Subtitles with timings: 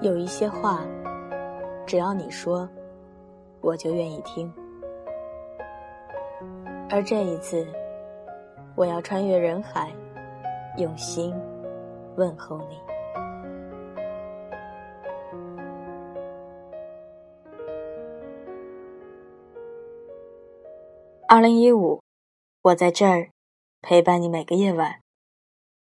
[0.00, 0.86] 有一些话，
[1.84, 2.68] 只要你说，
[3.60, 4.52] 我就愿意听。
[6.88, 7.66] 而这一次，
[8.76, 9.92] 我要穿越人海，
[10.76, 11.34] 用心
[12.16, 12.78] 问候你。
[21.26, 22.00] 二零一五，
[22.62, 23.30] 我在这儿
[23.82, 25.00] 陪伴你每个夜晚。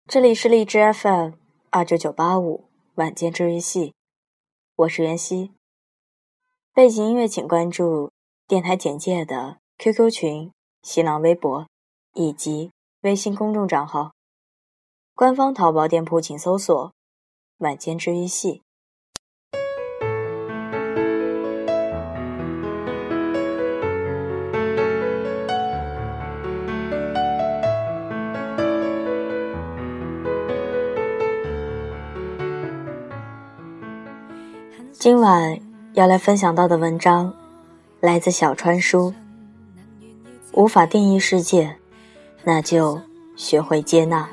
[0.07, 1.33] 这里是荔枝 FM
[1.71, 2.67] 二九九八五
[2.97, 3.93] 晚间治愈系，
[4.77, 5.51] 我是袁熙。
[6.73, 8.13] 背景音乐请关注
[8.47, 11.67] 电台简介的 QQ 群、新浪微博
[12.13, 14.13] 以及微信公众账号。
[15.13, 16.93] 官方淘宝店铺请搜索
[17.59, 18.63] “晚间治愈系”。
[35.05, 35.61] 今晚
[35.93, 37.31] 要来分享到的文章，
[38.01, 39.13] 来自小川书。
[40.55, 41.77] 无法定义世界，
[42.43, 42.99] 那就
[43.37, 44.27] 学会接纳。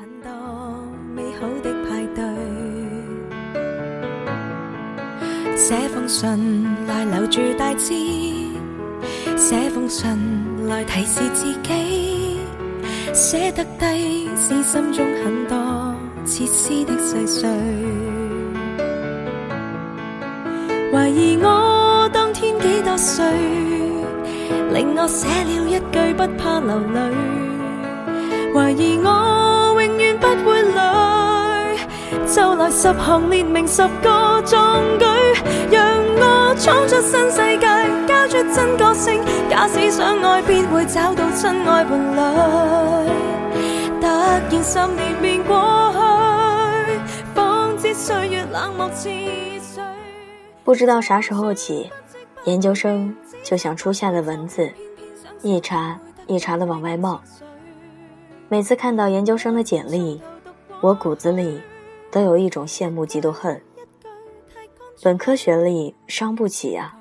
[5.54, 7.92] 写封信来留住大志，
[9.36, 12.40] 写封信来提示自己，
[13.12, 17.50] 写得低是心中很多切丝的细碎。
[21.02, 23.24] 怀疑我当天几多岁，
[24.72, 27.00] 令我写了一句不怕流泪。
[28.54, 31.76] 怀疑我永远不会累，
[32.32, 35.04] 就来十行列明十个壮举，
[35.72, 35.84] 让
[36.20, 37.66] 我闯出新世界，
[38.06, 39.20] 交出真个性。
[39.50, 43.10] 假使相爱，必会找到真爱伴侣。
[44.00, 45.92] 突然十年便过
[46.86, 47.00] 去，
[47.34, 48.88] 方知岁月冷漠。
[50.72, 51.90] 不知道啥时候起，
[52.44, 54.72] 研究生就像初夏的蚊子，
[55.42, 57.20] 一茬一茬的往外冒。
[58.48, 60.18] 每次看到研究生的简历，
[60.80, 61.60] 我骨子里
[62.10, 63.60] 都有一种羡慕、嫉妒、恨。
[65.02, 66.96] 本科学历伤不起呀。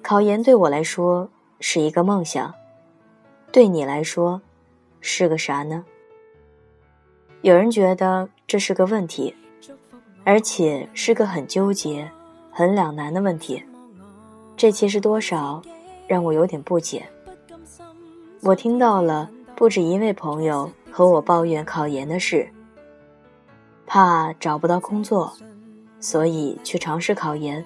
[0.00, 1.28] 考研对我来说
[1.60, 2.54] 是一个梦想，
[3.52, 4.40] 对你来说
[5.02, 5.84] 是个啥呢？
[7.42, 9.36] 有人觉得这是个问题。
[10.24, 12.08] 而且是个很纠结、
[12.54, 13.62] 很两难的问题，
[14.58, 15.62] 这其实多少
[16.06, 17.08] 让我有点不解。
[18.42, 22.46] 我听到了不止一位朋友和我抱怨考研的事，
[23.86, 25.32] 怕找不到工作，
[25.98, 27.64] 所以去尝试考研，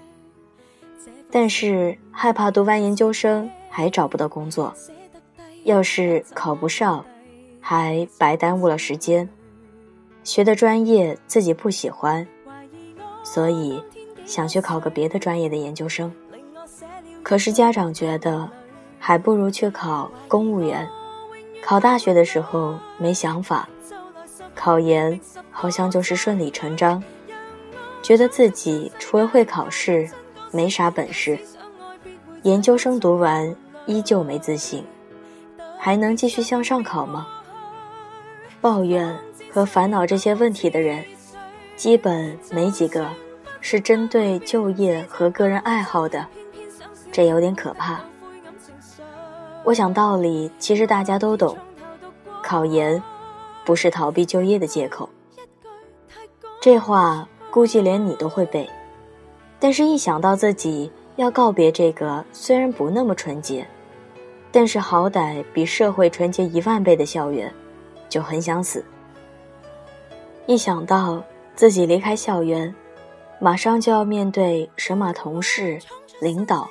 [1.33, 4.73] 但是害怕读完研究生还找不到工作，
[5.65, 7.05] 要是考不上，
[7.61, 9.29] 还白耽误了时间，
[10.23, 12.25] 学的专业自己不喜欢。
[13.25, 13.83] 所以，
[14.27, 16.13] 想去考个别的专业的研究生，
[17.23, 18.49] 可是家长觉得，
[18.99, 20.87] 还不如去考公务员。
[21.63, 23.69] 考大学的时候没想法，
[24.55, 25.19] 考研
[25.51, 27.03] 好像就是顺理成章，
[28.03, 30.09] 觉得自己除了会考试，
[30.51, 31.39] 没啥本事。
[32.43, 33.55] 研究生读完
[33.87, 34.85] 依旧没自信，
[35.79, 37.27] 还能继续向上考吗？
[38.61, 39.17] 抱怨
[39.51, 41.05] 和烦恼这些问题的人。
[41.77, 43.07] 基本没几个
[43.61, 46.25] 是针对就业和个人爱好的，
[47.11, 48.01] 这有点可怕。
[49.65, 51.57] 我想道理其实大家都懂，
[52.43, 53.03] 考研
[53.65, 55.09] 不是逃避就业的借口。
[56.61, 58.69] 这话估计连你都会背，
[59.59, 63.67] 但是一想到自己要告别这个虽然不那么纯洁，
[64.53, 67.53] 但是好歹比社会纯洁一万倍的校园，
[68.09, 68.85] 就很想死。
[70.47, 71.23] 一想到。
[71.57, 72.75] 自己离开校园，
[73.39, 75.79] 马上就要面对神马同事、
[76.21, 76.69] 领导，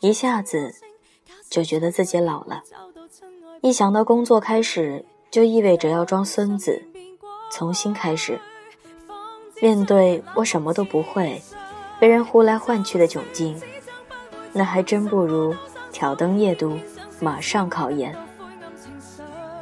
[0.00, 0.74] 一下子
[1.50, 2.62] 就觉得自己老了。
[3.62, 6.80] 一想到工作开始就意味着要装孙子，
[7.50, 8.40] 重新开始，
[9.60, 11.42] 面对我什么都不会，
[11.98, 13.60] 被人呼来唤去的窘境，
[14.52, 15.54] 那还真不如
[15.90, 16.78] 挑灯夜读，
[17.20, 18.16] 马上考研。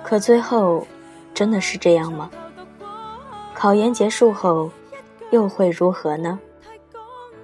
[0.02, 0.86] 可最后，
[1.32, 2.30] 真的是这样吗？
[3.54, 4.70] 考研结束后，
[5.30, 6.38] 又会如何呢？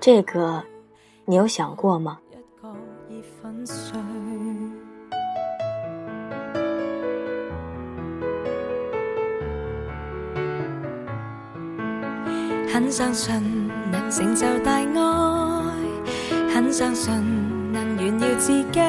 [0.00, 0.62] 这个，
[1.24, 2.18] 你有想过吗？
[12.72, 14.84] 很相信能成就大爱，
[16.54, 17.12] 很相信
[17.72, 18.80] 能炫耀自己，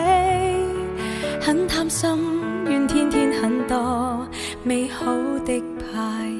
[1.41, 2.09] 很贪心
[2.65, 4.27] 愿天天很多
[4.63, 5.05] 美好
[5.45, 6.36] 的派。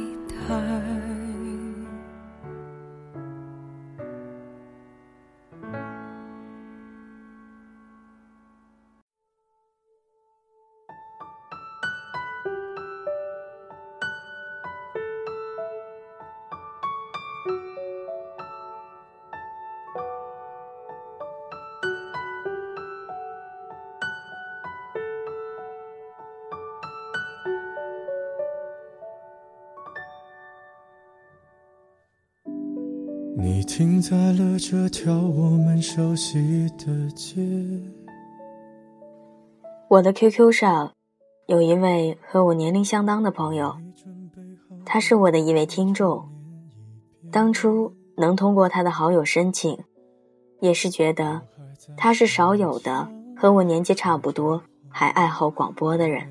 [33.48, 37.42] 你停在了这条我们熟悉的街。
[39.88, 40.92] 我的 QQ 上
[41.46, 43.74] 有一位和我年龄相当的朋友，
[44.86, 46.28] 他是我的一位听众。
[47.32, 49.80] 当初能通过他的好友申请，
[50.60, 51.42] 也是觉得
[51.96, 56.28] 他是少有的和我年纪差不多还爱好广播的人。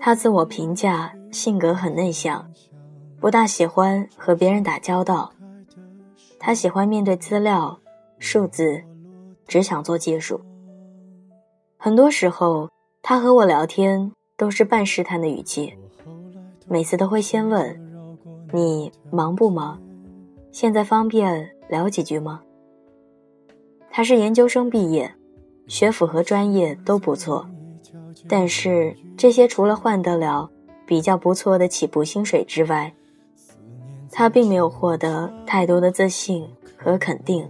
[0.00, 2.50] 他自我评价性格很内向，
[3.20, 5.30] 不大喜欢和别人打交道。
[6.38, 7.78] 他喜欢面对资料、
[8.18, 8.82] 数字，
[9.46, 10.40] 只想做技术。
[11.76, 12.68] 很多时候，
[13.02, 15.72] 他和我聊天都是半试探的语气，
[16.68, 17.80] 每次都会先问
[18.52, 19.80] ：“你忙不忙？
[20.52, 22.40] 现在方便聊几句吗？”
[23.90, 25.14] 他是研究生毕业，
[25.66, 27.46] 学府和专业都不错，
[28.28, 30.50] 但是这些除了换得了
[30.86, 32.92] 比较不错的起步薪水之外，
[34.18, 37.46] 他并没有获得太多的自信和肯定。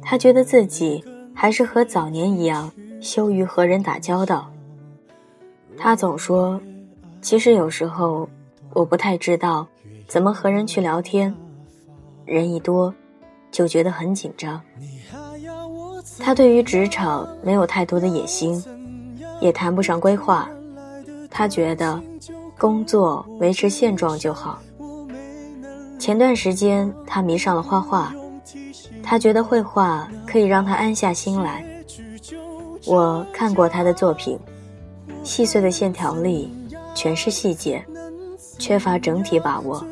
[0.00, 2.72] 他觉得自己还是和早年一样。
[2.98, 4.50] 羞于和人打交道，
[5.76, 6.58] 他总说
[7.20, 8.26] ：“其实有时候
[8.72, 9.66] 我不太知道
[10.08, 11.32] 怎么和人去聊天，
[12.24, 12.92] 人一多
[13.52, 14.60] 就觉得很紧张。”
[16.18, 18.64] 他对于职场没有太多的野心，
[19.38, 20.48] 也谈不上规划。
[21.30, 22.02] 他觉得
[22.58, 24.58] 工作维持现状就好。
[25.98, 28.14] 前段时间他迷上了画画，
[29.02, 31.64] 他觉得绘画可以让他安下心来。
[32.86, 34.38] 我看过他的作品，
[35.24, 36.52] 细碎的线条里
[36.94, 37.84] 全是细节，
[38.58, 39.84] 缺乏整体把握。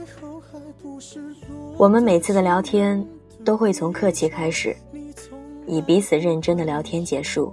[1.76, 3.04] 我们每次的聊天
[3.44, 4.76] 都会从客气开始，
[5.66, 7.52] 以彼此认真的聊天结束。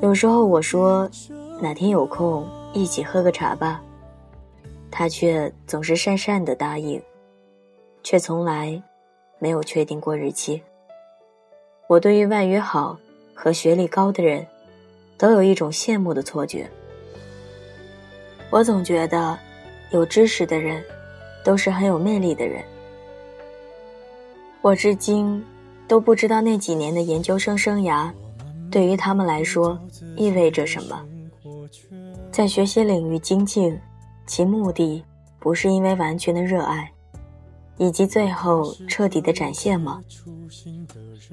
[0.00, 1.10] 有时候我说
[1.60, 3.82] 哪天有空一起喝个茶吧，
[4.98, 6.98] 他却总是讪讪的答应，
[8.02, 8.82] 却从来
[9.38, 10.62] 没有确定过日期。
[11.86, 12.98] 我对于外语好。
[13.38, 14.46] 和学历高的人，
[15.18, 16.66] 都有一种羡慕的错觉。
[18.48, 19.38] 我总觉得，
[19.92, 20.82] 有知识的人，
[21.44, 22.64] 都是很有魅力的人。
[24.62, 25.44] 我至今
[25.86, 28.10] 都不知道那几年的研究生生涯，
[28.70, 29.78] 对于他们来说
[30.16, 31.06] 意味着什么。
[32.32, 33.78] 在学习领域精进，
[34.26, 35.04] 其目的
[35.38, 36.90] 不是因为完全的热爱，
[37.78, 40.02] 以及最后彻底的展现吗？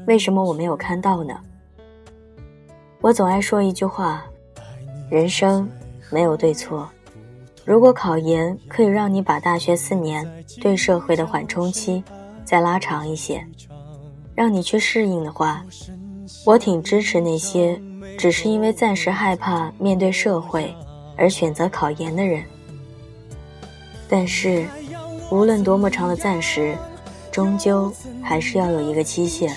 [0.06, 1.40] 为什么我没有看到呢？
[3.02, 4.24] 我总爱说一句话：
[5.10, 5.68] 人生
[6.12, 6.88] 没有对错。
[7.66, 10.30] 如果考研可以让你把大学四年
[10.62, 12.04] 对社会的缓冲期
[12.44, 13.46] 再拉长一些，
[14.36, 15.66] 让你去适应的话，
[16.46, 17.82] 我挺支持那些
[18.18, 20.76] 只是因为暂时害怕面对社会
[21.18, 22.44] 而选择考研的人。
[24.14, 24.64] 但是，
[25.32, 26.78] 无论多么长的暂时，
[27.32, 27.92] 终究
[28.22, 29.52] 还是要有一个期限。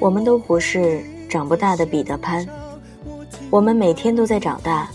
[0.00, 1.00] 我们都不是。
[1.28, 2.44] 长不大的彼得潘，
[3.50, 4.90] 我们每天都在长大，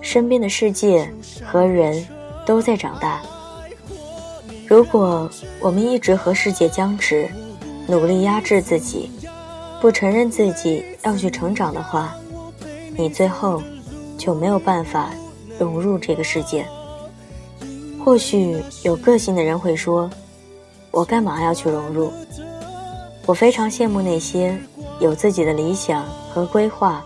[0.00, 1.12] 身边的世界
[1.44, 2.06] 和人
[2.46, 3.20] 都在长大。
[4.68, 7.28] 如果我们一直和世界僵持，
[7.88, 9.10] 努力压制自己，
[9.80, 12.14] 不承认自己要去成长的话，
[12.96, 13.60] 你最后
[14.16, 15.10] 就没有办法
[15.58, 16.64] 融入这个世界。
[18.08, 20.08] 或许有个性的人会说
[20.90, 22.10] ：“我干嘛要去融入？”
[23.26, 24.58] 我非常羡慕那些。
[24.98, 27.04] 有自己的理想和规划，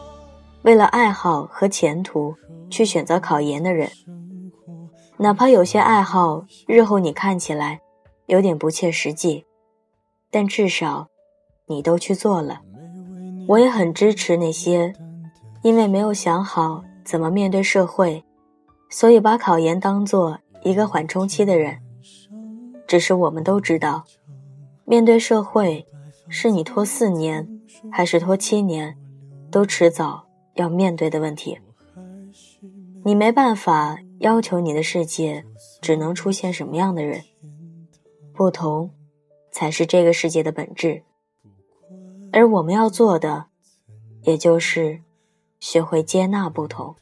[0.63, 2.35] 为了爱好和前途
[2.71, 3.91] 去选择考研的人，
[5.17, 7.81] 哪怕有些爱好日后你看起来
[8.27, 9.45] 有点不切实际，
[10.31, 11.09] 但至少
[11.67, 12.61] 你都去做了。
[13.49, 14.95] 我也很支持那些
[15.63, 18.25] 因为没有想好怎么面对社会，
[18.89, 21.79] 所以把考研当做一个缓冲期的人。
[22.87, 24.05] 只是我们都知道，
[24.85, 25.87] 面对社会
[26.29, 27.49] 是你拖四年。
[27.91, 28.97] 还是拖七年，
[29.51, 31.59] 都迟早要面对的问题。
[33.05, 35.45] 你没办法要求你的世界
[35.81, 37.23] 只能出现什么样的人，
[38.33, 38.91] 不同
[39.51, 41.03] 才是这个世界的本质。
[42.31, 43.47] 而我们要做的，
[44.23, 45.01] 也就是
[45.59, 46.95] 学会接纳不同。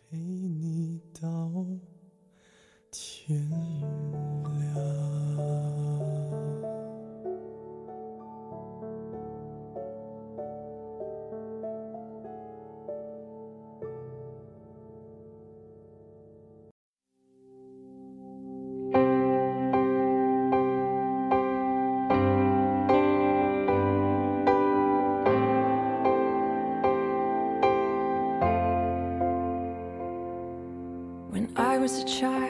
[3.31, 3.47] When
[31.57, 32.50] I was a child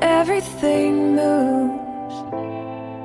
[0.00, 2.16] Everything moves,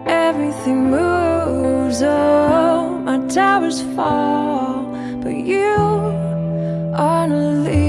[0.07, 2.01] everything moves.
[2.01, 4.83] Oh, my towers fall,
[5.21, 5.75] but you
[6.95, 7.84] aren't.